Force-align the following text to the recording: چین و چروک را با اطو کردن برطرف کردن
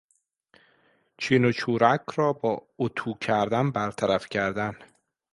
چین 1.17 1.45
و 1.45 1.51
چروک 1.51 2.01
را 2.15 2.33
با 2.33 2.67
اطو 2.79 3.13
کردن 3.13 3.71
برطرف 3.71 4.29
کردن 4.29 4.77